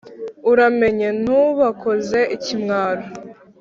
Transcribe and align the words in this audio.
Uramenye 0.51 1.09
ntubakoze 1.21 2.19
ikimwaro! 2.35 3.05